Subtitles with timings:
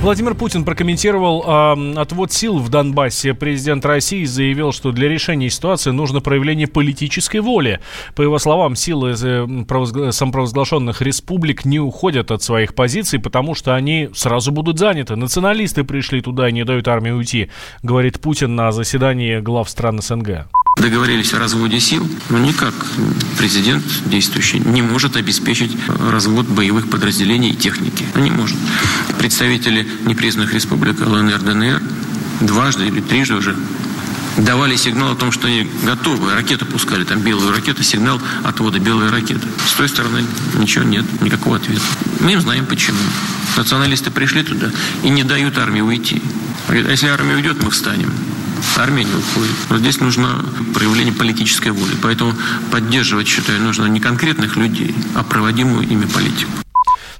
[0.00, 3.34] Владимир Путин прокомментировал э, отвод сил в Донбассе.
[3.34, 7.80] Президент России заявил, что для решения ситуации нужно проявление политической воли.
[8.16, 14.08] По его словам, силы э, самопровозглашенных республик не уходят от своих позиций, потому что они
[14.14, 15.16] сразу будут заняты.
[15.16, 17.50] Националисты пришли туда и не дают армии уйти,
[17.82, 20.48] говорит Путин на заседании глав стран СНГ
[20.80, 22.74] договорились о разводе сил, но никак
[23.38, 28.06] президент действующий не может обеспечить развод боевых подразделений и техники.
[28.14, 28.56] Он не может.
[29.18, 31.82] Представители непризнанных республик ЛНР, ДНР
[32.40, 33.54] дважды или трижды уже
[34.38, 39.10] давали сигнал о том, что они готовы, ракеты пускали, там белую ракету, сигнал отвода белой
[39.10, 39.46] ракеты.
[39.66, 41.82] С той стороны ничего нет, никакого ответа.
[42.20, 42.98] Мы им знаем почему.
[43.56, 44.70] Националисты пришли туда
[45.02, 46.22] и не дают армии уйти.
[46.68, 48.12] А если армия уйдет, мы встанем
[48.88, 49.56] не уходит.
[49.68, 51.92] Вот здесь нужно проявление политической воли.
[52.02, 52.32] Поэтому
[52.70, 56.50] поддерживать, считаю, нужно не конкретных людей, а проводимую ими политику.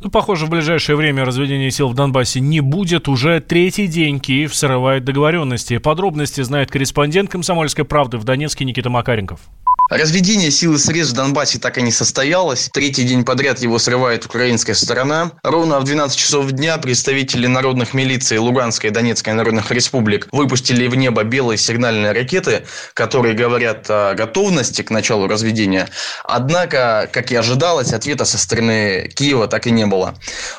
[0.00, 3.08] Ну, похоже, в ближайшее время разведения сил в Донбассе не будет.
[3.08, 5.78] Уже третий день Киев срывает договоренности.
[5.78, 9.40] Подробности знает корреспондент «Комсомольской правды» в Донецке Никита Макаренков.
[9.88, 12.68] Разведение сил и средств в Донбассе так и не состоялось.
[12.74, 15.32] Третий день подряд его срывает украинская сторона.
[15.42, 20.94] Ровно в 12 часов дня представители народных милиций Луганской и Донецкой народных республик выпустили в
[20.94, 25.88] небо белые сигнальные ракеты, которые говорят о готовности к началу разведения.
[26.22, 30.16] Однако, как и ожидалось, ответа со стороны Киева так и не было.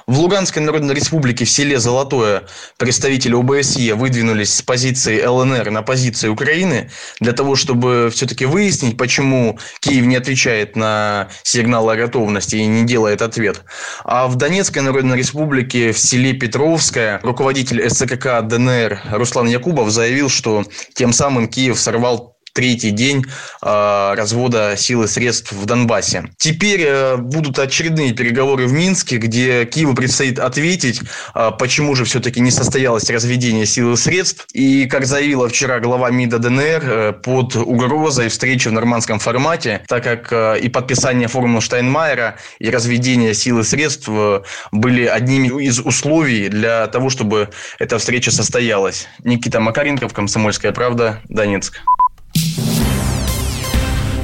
[0.07, 2.45] В Луганской народной республике в селе Золотое
[2.77, 9.18] представители ОБСЕ выдвинулись с позиции ЛНР на позиции Украины для того, чтобы все-таки выяснить, почему
[9.19, 13.63] почему Киев не отвечает на сигнал о готовности и не делает ответ.
[14.05, 20.63] А в Донецкой Народной Республике в селе Петровское руководитель СКК ДНР Руслан Якубов заявил, что
[20.93, 23.25] тем самым Киев сорвал третий день
[23.61, 26.25] э, развода сил и средств в Донбассе.
[26.35, 30.99] Теперь э, будут очередные переговоры в Минске, где Киеву предстоит ответить,
[31.35, 34.45] э, почему же все-таки не состоялось разведение сил и средств.
[34.51, 40.03] И, как заявила вчера глава МИДа ДНР, э, под угрозой встречи в нормандском формате, так
[40.03, 44.09] как э, и подписание формулы Штайнмайера, и разведение сил и средств
[44.73, 49.07] были одними из условий для того, чтобы эта встреча состоялась.
[49.23, 51.79] Никита Макаренков, Комсомольская правда, Донецк.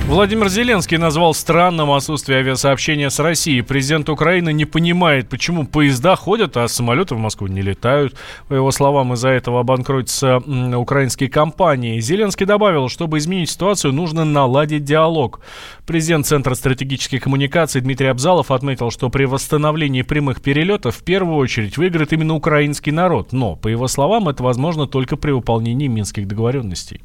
[0.07, 3.63] Владимир Зеленский назвал странным отсутствие авиасообщения с Россией.
[3.63, 8.15] Президент Украины не понимает, почему поезда ходят, а самолеты в Москву не летают.
[8.47, 10.37] По его словам, из-за этого обанкротятся
[10.77, 11.99] украинские компании.
[11.99, 15.41] Зеленский добавил, чтобы изменить ситуацию, нужно наладить диалог.
[15.87, 21.77] Президент Центра стратегических коммуникаций Дмитрий Абзалов отметил, что при восстановлении прямых перелетов в первую очередь
[21.77, 23.33] выиграет именно украинский народ.
[23.33, 27.01] Но, по его словам, это возможно только при выполнении минских договоренностей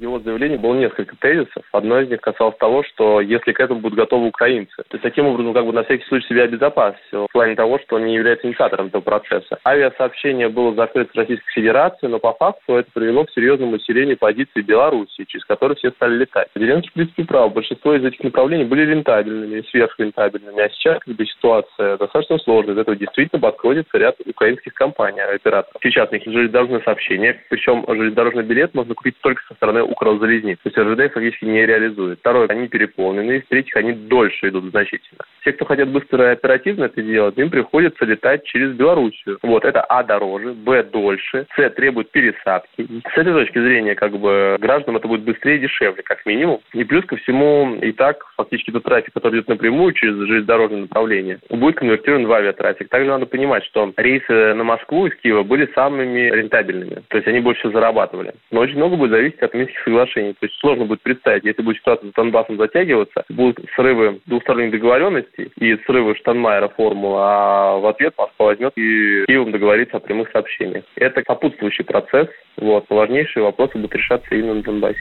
[0.00, 1.64] его заявлении было несколько тезисов.
[1.72, 5.26] Одно из них касалось того, что если к этому будут готовы украинцы, то есть таким
[5.26, 8.46] образом как бы на всякий случай себя обезопасить в плане того, что он не является
[8.46, 9.58] инициатором этого процесса.
[9.64, 14.62] Авиасообщение было закрыто с Российской Федерацией, но по факту это привело к серьезному усилению позиций
[14.62, 16.48] Беларуси, через которые все стали летать.
[16.54, 17.52] Зеленский, в принципе, прав.
[17.52, 20.60] Большинство из этих направлений были рентабельными, сверхрентабельными.
[20.60, 22.74] А сейчас как бы ситуация достаточно сложная.
[22.74, 25.80] Из этого действительно подходится ряд украинских компаний, операторов.
[25.82, 30.58] Сейчас у них железнодорожное сообщение, причем железнодорожный билет можно купить только со стороны Укрзалезниц.
[30.62, 32.20] То есть РЖД фактически не реализует.
[32.20, 33.36] Второе, они переполнены.
[33.36, 35.24] И в-третьих, они дольше идут значительно.
[35.44, 39.38] Те, кто хотят быстро и оперативно это делать, им приходится летать через Белоруссию.
[39.42, 42.86] Вот, это А дороже, Б дольше, С требует пересадки.
[43.14, 46.60] С этой точки зрения, как бы, гражданам это будет быстрее и дешевле, как минимум.
[46.72, 51.38] И плюс ко всему, и так, фактически тот трафик, который идет напрямую через железнодорожное направление,
[51.48, 52.88] будет конвертирован в авиатрафик.
[52.88, 57.02] Также надо понимать, что рейсы на Москву из Киева были самыми рентабельными.
[57.08, 58.34] То есть они больше зарабатывали.
[58.50, 60.32] Но очень много будет зависеть от минских соглашений.
[60.34, 65.50] То есть сложно будет представить, если будет ситуация с Донбассом затягиваться, будут срывы двусторонних договоренностей
[65.58, 70.84] и срывы Штанмайера формулы, а в ответ Москва возьмет и Киевом договорится о прямых сообщениях.
[70.96, 72.28] Это сопутствующий процесс,
[72.60, 75.00] вот, важнейшие вопросы будут решаться именно на Донбассе.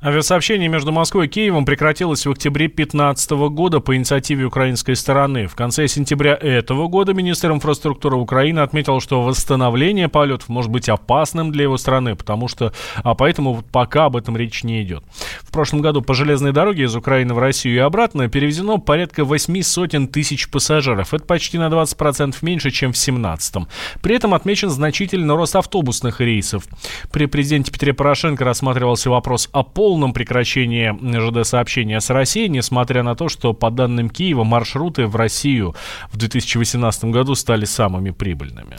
[0.00, 5.48] Авиасообщение между Москвой и Киевом прекратилось в октябре 2015 года по инициативе украинской стороны.
[5.48, 11.50] В конце сентября этого года министр инфраструктуры Украины отметил, что восстановление полетов может быть опасным
[11.50, 12.72] для его страны, потому что,
[13.02, 15.02] а поэтому пока об этом речь не идет.
[15.42, 19.62] В прошлом году по железной дороге из Украины в Россию и обратно перевезено порядка 8
[19.62, 21.12] сотен тысяч пассажиров.
[21.12, 23.66] Это почти на 20% меньше, чем в 2017.
[24.00, 26.62] При этом отмечен значительный рост автобусных рейсов.
[27.10, 33.14] При президенте Петре Порошенко рассматривался вопрос о пол полном прекращении ЖД-сообщения с Россией, несмотря на
[33.14, 35.74] то, что, по данным Киева, маршруты в Россию
[36.12, 38.76] в 2018 году стали самыми прибыльными.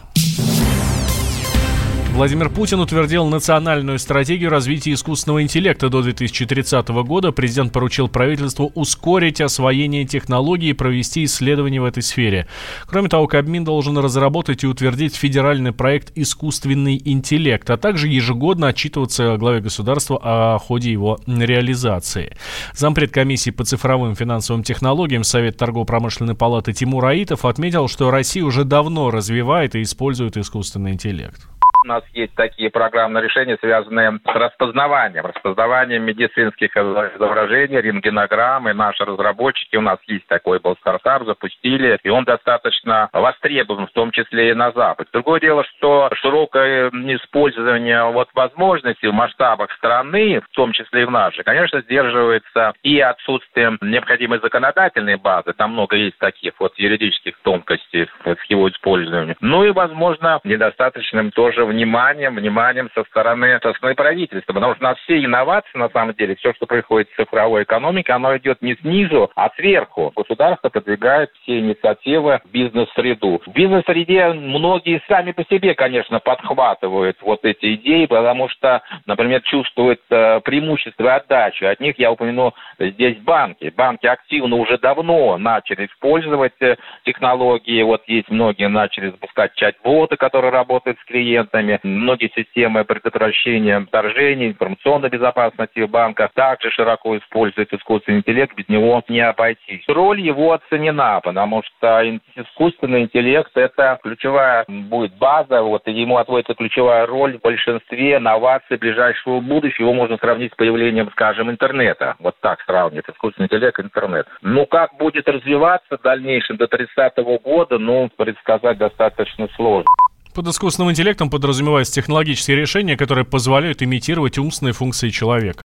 [2.19, 7.31] Владимир Путин утвердил национальную стратегию развития искусственного интеллекта до 2030 года.
[7.31, 12.45] Президент поручил правительству ускорить освоение технологий и провести исследования в этой сфере.
[12.87, 19.37] Кроме того, Кабмин должен разработать и утвердить федеральный проект «Искусственный интеллект», а также ежегодно отчитываться
[19.37, 22.35] главе государства о ходе его реализации.
[22.73, 28.65] Зампред комиссии по цифровым финансовым технологиям Совет торгово-промышленной палаты Тимур Аитов отметил, что Россия уже
[28.65, 31.47] давно развивает и использует искусственный интеллект.
[31.89, 38.75] Нас есть такие программные решения, связанные с распознаванием, распознаванием медицинских изображений, рентгенограммы.
[38.75, 44.11] Наши разработчики, у нас есть такой был стартап, запустили, и он достаточно востребован, в том
[44.11, 45.07] числе и на Запад.
[45.11, 51.11] Другое дело, что широкое использование вот возможностей в масштабах страны, в том числе и в
[51.11, 55.53] нашей, конечно, сдерживается и отсутствием необходимой законодательной базы.
[55.53, 59.37] Там много есть таких вот юридических тонкостей с его использованием.
[59.41, 64.53] Ну и, возможно, недостаточным тоже вниманием, вниманием со стороны, со стороны правительства.
[64.53, 68.13] Потому что у нас все инновации, на самом деле, все, что происходит в цифровой экономике,
[68.13, 70.11] оно идет не снизу, а сверху.
[70.15, 73.41] Государство продвигает все инициативы в бизнес-среду.
[73.45, 80.01] В бизнес-среде многие сами по себе, конечно, подхватывают вот эти идеи, потому что, например, чувствуют
[80.09, 81.67] э, преимущество и отдачу.
[81.67, 83.71] От них я упомяну здесь банки.
[83.75, 87.81] Банки активно уже давно начали использовать э, технологии.
[87.83, 91.79] Вот есть многие начали запускать чат-боты, которые работают с клиентами органами.
[91.83, 99.21] Многие системы предотвращения вторжений, информационной безопасности банка также широко используют искусственный интеллект, без него не
[99.21, 99.83] обойтись.
[99.87, 102.03] Роль его оценена, потому что
[102.35, 108.77] искусственный интеллект– это ключевая будет база, вот, и ему отводится ключевая роль в большинстве новаций
[108.77, 109.85] ближайшего будущего.
[109.85, 112.15] Его можно сравнить с появлением, скажем, интернета.
[112.19, 114.27] Вот так сравнивать искусственный интеллект и интернет.
[114.41, 119.85] Ну, как будет развиваться в дальнейшем до 30 -го года, ну, предсказать достаточно сложно.
[120.33, 125.61] Под искусственным интеллектом подразумеваются технологические решения, которые позволяют имитировать умственные функции человека.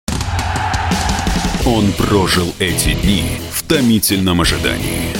[1.67, 5.15] Он прожил эти дни в томительном ожидании.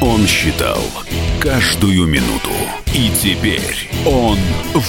[0.00, 0.80] Он считал
[1.40, 2.50] каждую минуту.
[2.94, 4.38] И теперь он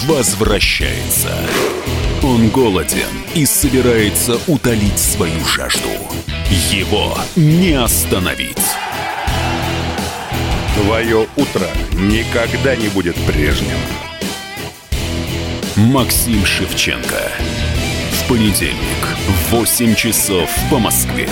[0.07, 1.37] возвращается.
[2.23, 5.89] Он голоден и собирается утолить свою жажду.
[6.71, 8.57] Его не остановить.
[10.81, 13.77] Твое утро никогда не будет прежним.
[15.75, 17.31] Максим Шевченко.
[18.13, 21.29] В понедельник в 8 часов по Москве.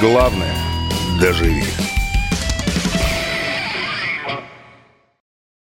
[0.00, 0.54] Главное–
[1.20, 1.62] доживи.